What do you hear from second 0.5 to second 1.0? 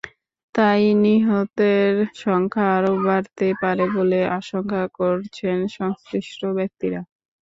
তাই